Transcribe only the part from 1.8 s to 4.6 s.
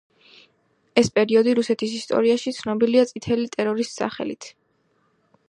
ისტორიაში ცნობილია წითელი ტერორის სახელით.